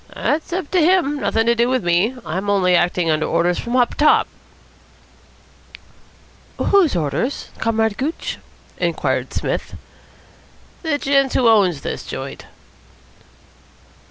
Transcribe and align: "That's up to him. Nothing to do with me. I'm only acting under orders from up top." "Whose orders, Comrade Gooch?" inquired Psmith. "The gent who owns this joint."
"That's 0.15 0.51
up 0.51 0.71
to 0.71 0.79
him. 0.81 1.17
Nothing 1.19 1.45
to 1.45 1.53
do 1.53 1.69
with 1.69 1.83
me. 1.83 2.15
I'm 2.25 2.49
only 2.49 2.75
acting 2.75 3.11
under 3.11 3.27
orders 3.27 3.59
from 3.59 3.75
up 3.75 3.93
top." 3.93 4.27
"Whose 6.57 6.95
orders, 6.95 7.49
Comrade 7.59 7.97
Gooch?" 7.99 8.39
inquired 8.79 9.31
Psmith. 9.31 9.75
"The 10.81 10.97
gent 10.97 11.35
who 11.35 11.47
owns 11.47 11.81
this 11.81 12.03
joint." 12.03 12.47